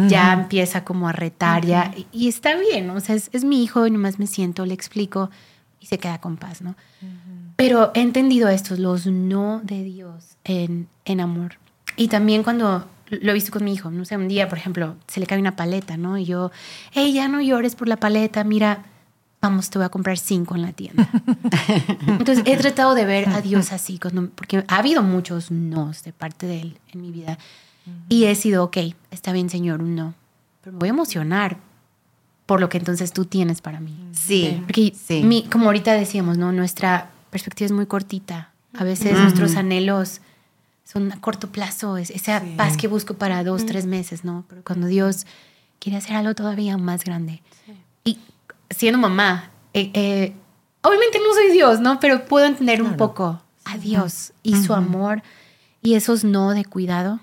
[0.08, 2.94] ya empieza como a retar, ya, y, está bien, ¿no?
[2.94, 5.30] o sea, es, es mi hijo y nomás me siento, le explico
[5.80, 6.76] y se queda con paz, ¿no?
[7.56, 11.58] Pero he entendido estos, los no de Dios en, en amor.
[11.96, 14.96] Y también cuando lo he visto con mi hijo, no sé, un día, por ejemplo,
[15.06, 16.16] se le cae una paleta, ¿no?
[16.16, 16.50] Y yo,
[16.92, 18.84] hey, ya no llores por la paleta, mira,
[19.40, 21.08] vamos, te voy a comprar cinco en la tienda.
[22.06, 23.98] Entonces he tratado de ver a Dios así,
[24.34, 27.38] porque ha habido muchos nos de parte de Él en mi vida.
[28.08, 28.76] Y he sido, ok,
[29.10, 30.14] está bien, Señor, un no.
[30.62, 31.58] Pero me voy a emocionar
[32.46, 33.96] por lo que entonces tú tienes para mí.
[34.12, 34.60] Sí.
[34.66, 35.22] Porque Sí.
[35.22, 36.52] mi- como ahorita decíamos, ¿no?
[36.52, 38.50] Nuestra perspectiva es muy cortita.
[38.76, 40.20] A veces nuestros anhelos
[40.84, 42.54] son a corto plazo, es esa Sí.
[42.56, 44.44] paz que busco para dos, tres meses, ¿no?
[44.48, 45.26] Pero cuando Dios
[45.78, 47.42] quiere hacer algo todavía más grande.
[48.04, 48.18] Y
[48.70, 50.34] siendo mamá, eh, eh,
[50.82, 52.00] obviamente no soy Dios, ¿no?
[52.00, 55.22] Pero puedo entender un poco a Dios y su amor
[55.82, 57.20] y esos no de cuidado.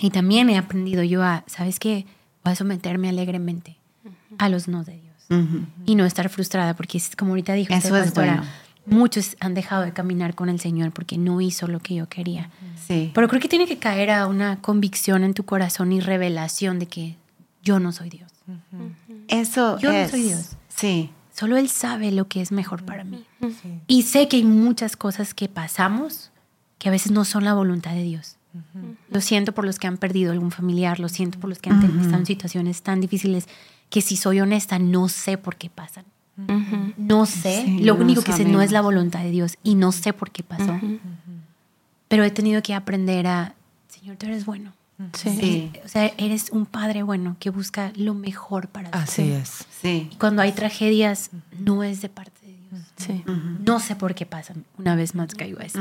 [0.00, 2.06] Y también he aprendido yo a, ¿sabes qué?
[2.44, 3.76] Voy a someterme alegremente
[4.38, 5.66] a los no de Dios Ujú.
[5.86, 8.36] y no estar frustrada, porque es como ahorita dijo Eso usted, es pastora,
[8.86, 8.98] bueno.
[9.00, 12.50] muchos han dejado de caminar con el Señor porque no hizo lo que yo quería.
[12.86, 13.10] Sí.
[13.14, 16.86] Pero creo que tiene que caer a una convicción en tu corazón y revelación de
[16.86, 17.16] que
[17.62, 18.32] yo no soy Dios.
[19.28, 20.10] Eso Yo no es.
[20.10, 20.56] soy Dios.
[20.68, 21.10] Sí.
[21.34, 23.24] Solo Él sabe lo que es mejor para mí.
[23.40, 23.80] Sí.
[23.86, 26.30] Y sé que hay muchas cosas que pasamos
[26.78, 28.36] que a veces no son la voluntad de Dios.
[29.10, 31.82] Lo siento por los que han perdido algún familiar, lo siento por los que han
[31.82, 33.48] estado en situaciones tan difíciles
[33.90, 36.04] que si soy honesta no sé por qué pasan.
[36.96, 39.74] No sé, Sí, lo no único que sé no es la voluntad de Dios y
[39.74, 40.78] no sé por qué pasó.
[42.08, 43.54] Pero he tenido que aprender a,
[43.88, 44.72] Señor, tú eres bueno.
[45.14, 45.70] Sí.
[45.84, 48.98] O sea, eres un padre bueno que busca lo mejor para ti.
[48.98, 49.66] Así es.
[49.80, 50.08] Sí.
[50.12, 52.86] Y cuando hay tragedias, no es de parte de Dios.
[52.96, 53.24] Sí.
[53.64, 54.64] No sé por qué pasan.
[54.78, 55.80] Una vez más caigo a esto.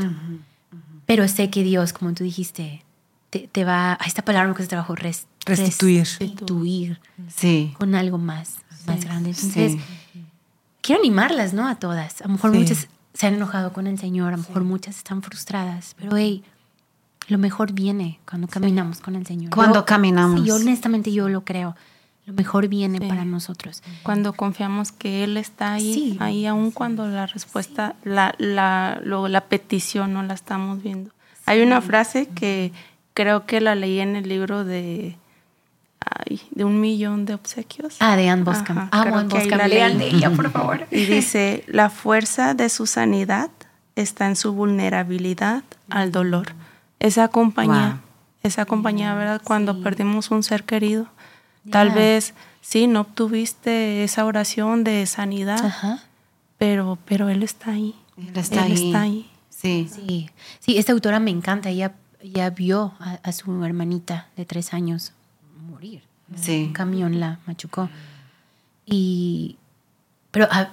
[1.05, 2.83] Pero sé que Dios, como tú dijiste,
[3.29, 5.99] te, te va a esta palabra que se trabajó, res- Restituir.
[6.19, 6.99] restituir
[7.35, 7.73] Sí.
[7.77, 9.31] con algo más, más grande.
[9.31, 9.73] Entonces,
[10.13, 10.23] Sí.
[10.81, 11.67] quiero animarlas, ¿no?
[11.67, 12.21] A todas.
[12.21, 12.59] A lo mejor Sí.
[12.59, 16.43] muchas se han enojado con el Señor, a lo mejor muchas están frustradas, pero hey,
[17.27, 19.51] lo mejor viene cuando caminamos con el Señor.
[19.51, 20.41] Cuando Yo- caminamos.
[20.41, 21.75] sí, yo honestamente yo lo creo.
[22.31, 23.83] Lo mejor viene para nosotros.
[24.03, 26.17] Cuando confiamos que Él está ahí, Sí.
[26.19, 31.11] ahí aún cuando la respuesta, la, la, lo- la petición no la estamos viendo.
[31.45, 32.71] Hay una frase que
[33.13, 35.17] creo que la leí en el libro de,
[36.27, 37.97] ay, de un millón de obsequios.
[37.99, 38.89] Ah, de Anne Boscam.
[38.89, 39.67] Creo Anne Boscam.
[39.69, 40.87] Lean de ella, por favor.
[40.91, 43.49] Y dice, la fuerza de su sanidad
[43.95, 46.53] está en su vulnerabilidad al dolor.
[46.99, 47.99] Esa compañía, Wow.
[48.43, 49.41] esa compañía, ¿verdad?
[49.43, 51.07] Cuando perdimos un ser querido,
[51.69, 55.99] tal vez sí, no obtuviste esa oración de sanidad, Ajá.
[56.57, 57.95] pero, pero Él está ahí.
[58.17, 58.85] Él está Él ahí.
[58.87, 59.29] está ahí.
[59.49, 59.89] Sí.
[59.93, 61.69] Sí, sí, esta autora me encanta.
[61.69, 65.13] Ella, ella vio a, a su hermanita de tres años
[65.69, 66.01] morir.
[66.35, 66.65] Sí.
[66.67, 67.89] Un camión la machucó.
[68.85, 69.57] Y.
[70.31, 70.47] Pero.
[70.51, 70.69] ah,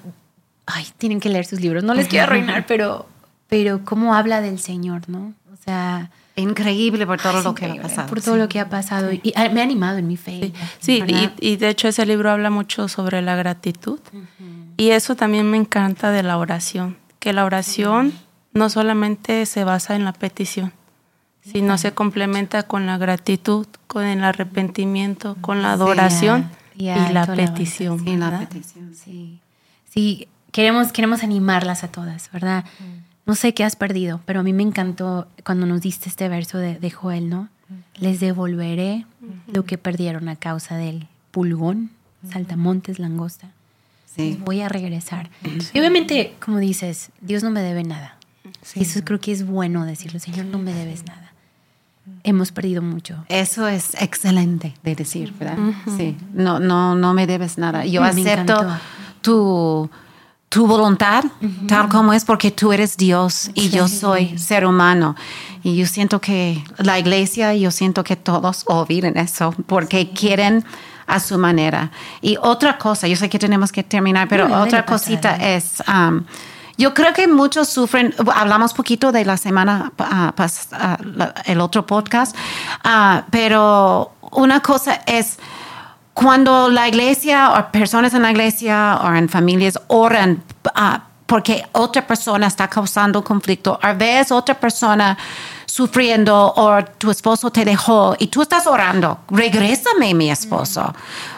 [0.67, 1.85] ay, tienen que leer sus libros.
[1.85, 3.07] No les quiero arruinar, pero.
[3.49, 5.35] Pero cómo habla del Señor, ¿no?
[5.53, 6.11] O sea.
[6.39, 8.09] Increíble por todo lo que ha pasado.
[8.09, 9.13] Por todo lo que ha pasado.
[9.13, 10.53] Y ah, me ha animado en mi fe.
[10.79, 14.01] Sí, y, y de hecho ese libro habla mucho sobre la gratitud.
[14.77, 18.13] Y eso también me encanta de la oración, que la oración
[18.53, 20.73] no solamente se basa en la petición,
[21.43, 27.27] sino se complementa con la gratitud, con el arrepentimiento, con la adoración y la la
[27.27, 27.99] petición.
[28.05, 28.49] Sí, la ¿verdad?
[28.49, 28.95] petición.
[28.95, 29.41] Sí,
[29.91, 32.65] sí, queremos, queremos animarlas a todas, ¿verdad?
[33.29, 36.59] No sé qué has perdido, pero a mí me encantó cuando nos diste este verso
[36.59, 37.49] de, de Joel, ¿no?
[38.01, 39.05] Les devolveré
[39.53, 41.91] lo que perdieron a causa del pulgón,
[42.33, 43.51] saltamontes, langosta.
[44.07, 44.31] Sí.
[44.31, 45.29] Les voy a regresar.
[45.75, 48.17] Y obviamente, como dices, Dios no me debe nada.
[48.63, 48.81] Sí.
[48.81, 51.33] Eso creo que es bueno decirlo, Señor, no me debes nada.
[52.25, 53.27] Hemos perdido mucho.
[53.29, 55.59] Eso es excelente de decir, ¿verdad?
[55.99, 56.17] Sí.
[56.33, 57.85] No, no, no me debes nada.
[57.85, 58.77] Yo Me acepto encantó.
[59.21, 59.91] tu,
[60.49, 61.25] tu voluntad
[61.67, 65.15] tal como es porque tú eres Dios y yo soy ser humano.
[65.63, 70.65] Y yo siento que la iglesia, yo siento que todos olviden eso porque quieren
[71.07, 71.91] a su manera.
[72.23, 75.83] Y otra cosa, yo sé que tenemos que terminar, pero No, otra cosita es...
[75.89, 76.25] um,
[76.79, 81.61] yo creo que muchos sufren, hablamos poquito de la semana, ah, pas- ah, la- el
[81.61, 82.37] otro podcast,
[82.85, 85.39] ah, pero una cosa es
[86.19, 90.43] cuando la iglesia o personas en la iglesia o en familias oran
[90.75, 95.17] ah, porque otra persona está causando conflicto, a veces otra persona
[95.65, 100.93] sufriendo o tu esposo te dejó y tú estás orando, regrésame mi esposo,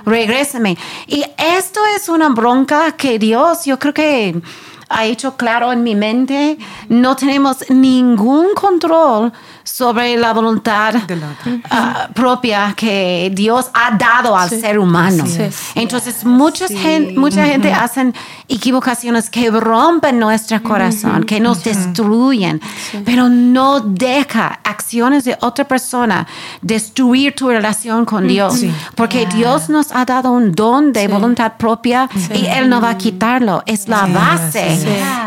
[0.06, 0.78] regrésame.
[1.06, 4.40] Y esto es una bronca que Dios, yo creo que
[4.88, 6.56] ha hecho claro en mi mente,
[6.88, 9.30] no tenemos ningún control
[9.64, 10.94] sobre la voluntad
[11.70, 15.24] ah, propia que Dios ha dado al ser humano.
[15.26, 15.42] Sí.
[15.74, 18.14] Entonces, muchas gen- mucha gente hacen
[18.50, 22.60] equivocaciones que rompen nuestro corazón, que nos destruyen,
[23.04, 26.26] pero no deja acciones de otra persona
[26.60, 28.62] destruir tu relación con Dios,
[28.96, 32.98] porque Dios nos ha dado un don de voluntad propia y Él no va a
[32.98, 33.62] quitarlo.
[33.66, 34.78] Es la base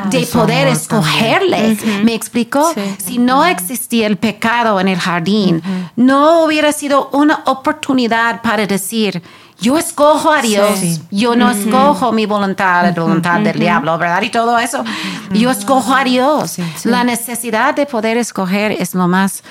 [0.09, 1.77] de poder escogerle.
[2.03, 2.73] ¿Me explico?
[2.97, 5.62] Si no existía el pecado en el jardín,
[5.95, 9.21] no hubiera sido una oportunidad para decir,
[9.59, 11.01] yo escojo a Dios, Sí.
[11.11, 14.21] yo no escojo mi voluntad, la voluntad del diablo, ¿verdad?
[14.21, 14.83] Y todo eso.
[15.31, 16.57] Yo escojo a Dios.
[16.83, 19.43] La necesidad de poder escoger es lo más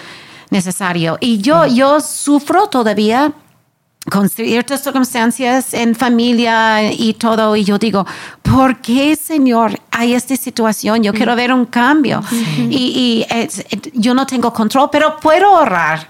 [0.50, 1.16] necesario.
[1.20, 3.32] Y yo, yo sufro todavía
[4.10, 8.04] con ciertas circunstancias en familia y todo, y yo digo,
[8.42, 11.02] ¿por qué, Señor, hay esta situación?
[11.02, 12.20] Yo quiero ver un cambio.
[12.68, 16.08] Y, y es- yo no tengo control, pero puedo orar,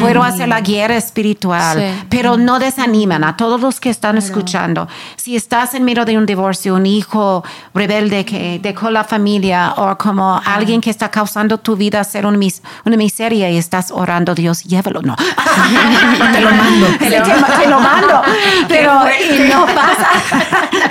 [0.00, 2.06] puedo hacer la guerra espiritual, Sí.
[2.08, 4.88] pero no desaniman a todos los que están escuchando.
[5.16, 9.96] Si estás en medio de un divorcio, un hijo rebelde que dejó la familia, o
[9.98, 14.34] como alguien que está causando tu vida ser una, mis- una miseria y estás orando,
[14.34, 15.14] Dios, llévalo, no.
[16.32, 16.86] te lo mando.
[17.34, 18.22] te, lo, mando.
[18.68, 19.00] Pero
[19.34, 20.08] y no pasa.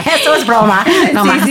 [0.16, 0.84] Eso es broma.
[1.14, 1.48] No más.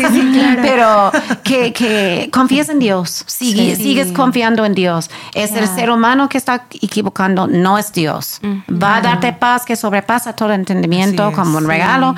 [0.62, 1.10] Pero
[1.42, 3.24] que, que confíes en Dios.
[3.26, 3.82] Sigue- Sí.
[3.82, 5.10] Sigues confiando en Dios.
[5.34, 5.74] Es el Ya.
[5.74, 8.40] ser humano que está equivocando, no es Dios.
[8.70, 11.68] Va a darte paz que sobrepasa todo entendimiento como un Sí.
[11.70, 12.14] regalo.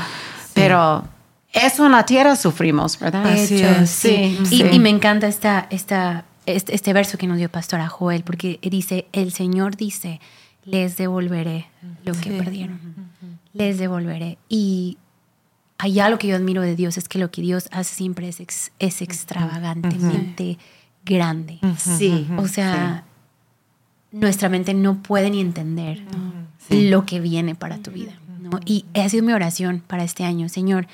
[0.54, 1.04] Pero
[1.52, 3.26] eso en la tierra sufrimos, ¿verdad?
[3.36, 3.46] Hecho,
[3.86, 3.86] sí.
[3.86, 4.68] Sí, Y, sí.
[4.72, 9.06] y me encanta esta, esta, este, este verso que nos dio Pastora Joel, porque dice,
[9.12, 10.20] el Señor dice,
[10.64, 11.66] les devolveré
[12.04, 12.78] lo que perdieron.
[13.52, 14.38] Les devolveré.
[14.48, 14.98] Y
[15.78, 18.40] allá lo que yo admiro de Dios es que lo que Dios hace siempre es,
[18.40, 20.58] ex- es extravagantemente
[21.04, 21.58] grande.
[21.76, 22.26] Sí.
[22.36, 23.04] O sea,
[24.12, 26.02] nuestra mente no puede ni entender
[26.70, 28.12] lo que viene para tu vida.
[28.40, 28.60] ¿no?
[28.64, 30.48] Y ha sido mi oración para este año.
[30.48, 30.86] Señor,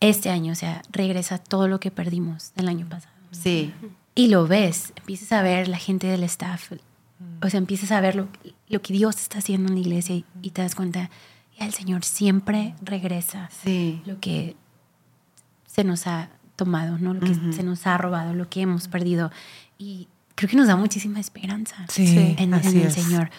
[0.00, 3.14] este año, o sea, regresa todo lo que perdimos del año pasado.
[3.30, 3.72] Sí.
[4.14, 6.72] Y lo ves, empiezas a ver la gente del staff,
[7.42, 8.28] o sea, empiezas a ver lo,
[8.68, 11.10] lo que Dios está haciendo en la iglesia y, y te das cuenta,
[11.58, 14.00] el Señor siempre regresa Sí.
[14.06, 14.56] lo que
[15.66, 17.14] se nos ha tomado, ¿no?
[17.14, 19.30] Lo que se nos ha robado, lo que hemos perdido.
[19.78, 22.94] Y creo que nos da muchísima esperanza Sí, en, el es.
[22.94, 23.30] Señor.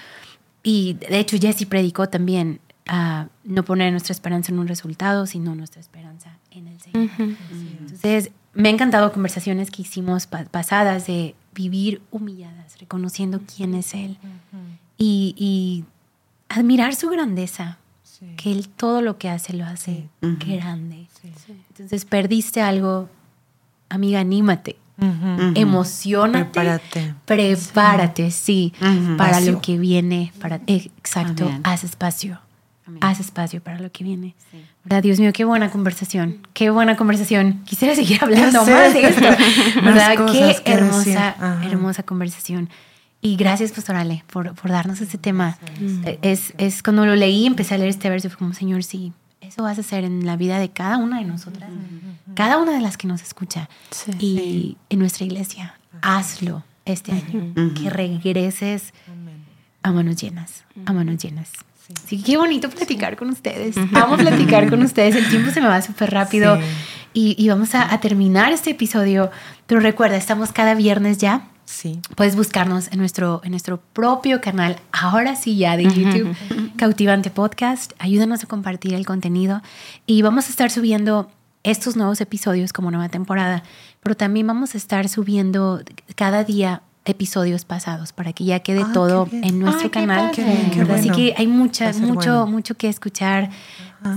[0.64, 5.56] Y de hecho, Jesse predicó también a no poner nuestra esperanza en un resultado, sino
[5.56, 7.10] nuestra esperanza en el Señor.
[7.80, 13.94] Entonces, me ha encantado conversaciones que hicimos pa- pasadas de vivir humilladas, reconociendo quién es
[13.94, 14.18] Él
[14.98, 15.86] y, y
[16.50, 18.28] admirar su grandeza, Sí.
[18.38, 21.08] que Él todo lo que hace lo hace grande.
[21.70, 23.10] Entonces, perdiste algo,
[23.90, 24.78] amiga, anímate.
[25.00, 25.54] Ujú.
[25.56, 26.46] Emocionate.
[26.52, 27.16] Prepárate.
[27.26, 28.72] Prepárate, sí,
[29.18, 29.52] para Espacio.
[29.54, 30.32] lo que viene.
[30.40, 31.62] Para, eh, exacto, Amén.
[31.64, 32.40] haz espacio.
[32.86, 33.00] Amén.
[33.02, 34.36] Haz espacio para lo que viene.
[34.84, 35.04] ¿Verdad?
[35.04, 36.46] Dios mío, qué buena conversación.
[36.54, 37.62] Qué buena conversación.
[37.66, 39.22] Quisiera seguir hablando más de esto.
[39.82, 40.18] ¿Verdad?
[40.20, 42.70] Más qué hermosa, hermosa conversación.
[43.22, 45.58] Y gracias, Pastor Ale, por, por darnos este tema.
[46.06, 49.14] Eh, Es, es cuando lo leí, empecé a leer este verso, fue como, Señor, sí,
[49.40, 51.70] eso vas a hacer en la vida de cada una de nosotras,
[52.36, 53.70] cada una de las que nos escucha.
[53.92, 54.12] Sí.
[54.20, 57.54] y en nuestra iglesia, hazlo este año.
[57.82, 58.94] Que regreses
[59.84, 61.50] a manos llenas, a manos llenas.
[62.08, 63.76] Sí, qué bonito platicar con ustedes.
[63.92, 65.16] Vamos a platicar con ustedes.
[65.16, 66.58] El tiempo se me va súper rápido.
[66.58, 66.62] Sí.
[67.14, 69.32] Y, y vamos a, a terminar este episodio.
[69.68, 71.48] Pero recuerda, estamos cada viernes ya.
[71.66, 72.00] Sí.
[72.16, 76.36] Puedes buscarnos en nuestro, en nuestro propio canal, ahora sí ya de YouTube,
[76.78, 77.94] Cautivante Podcast.
[78.00, 79.62] Ayúdanos a compartir el contenido
[80.06, 81.32] y vamos a estar subiendo
[81.64, 83.64] estos nuevos episodios como nueva temporada,
[84.02, 85.82] pero también vamos a estar subiendo
[86.16, 90.18] cada día episodios pasados para que ya quede Ah, todo en nuestro Ay, canal.
[90.32, 90.36] padre.
[90.36, 90.98] Qué bien, qué ¿verdad?
[91.00, 92.48] Así que hay mucha, Va a ser mucho, bueno.
[92.48, 93.50] mucho que escuchar.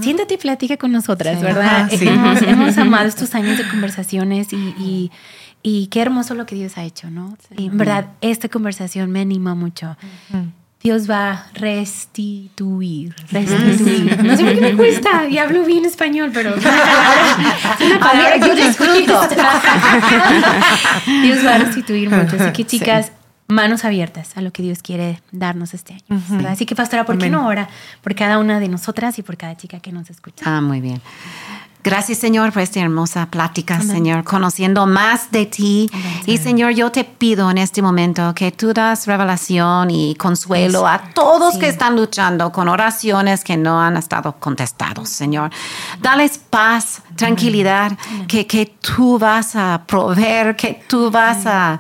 [0.03, 1.89] Siéntate y platica con nosotras, ¿verdad?
[1.91, 2.07] Sí.
[2.09, 5.11] hemos, hemos amado estos años de conversaciones y, y,
[5.63, 7.37] y qué hermoso lo que Dios ha hecho, ¿no?
[7.57, 9.97] Y en verdad, esta conversación me anima mucho.
[10.87, 14.23] Dios va a restituir, restituir.
[14.23, 17.87] No sé por qué me cuesta, y hablo bien español, pero es una palabra, es
[17.87, 19.21] una palabra que yo disfruto.
[21.23, 22.37] Dios va a restituir mucho.
[22.39, 23.11] Así que chicas,
[23.49, 26.23] manos abiertas a lo que Dios quiere darnos este año.
[26.49, 27.41] Así que pastora, ¿por qué Amén.
[27.41, 27.69] no ora
[28.01, 30.45] por cada una de nosotras y por cada chica que nos escucha?
[30.47, 31.01] Ah, muy bien.
[31.87, 35.89] Gracias, Señor, por esta hermosa plática, Señor, conociendo más de ti.
[36.27, 40.99] Y, Señor, yo te pido en este momento que tú das revelación y consuelo a
[41.15, 45.53] todos que están luchando con oraciones que no han estado contestados, Señor.
[46.03, 47.97] Dales paz, tranquilidad,
[48.29, 51.79] que, que tú vas a proveer, que tú vas a,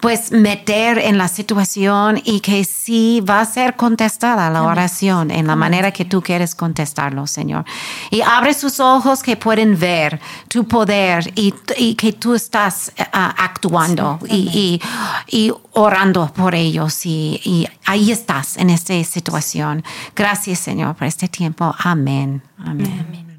[0.00, 5.46] pues, meter en la situación y que sí va a ser contestada la oración en
[5.46, 7.64] la manera que tú quieres contestarlo, Señor.
[8.10, 13.34] Y abre sus ojos que pueden ver tu poder y, y que tú estás ah,
[13.38, 14.80] actuando y, y-
[15.28, 17.06] y orando por ellos.
[17.06, 19.82] Y, y ahí estás en esta situación.
[20.16, 21.74] Gracias, Señor, por este tiempo.
[21.78, 22.42] Amén.
[22.58, 23.06] Amén.
[23.08, 23.31] Amén.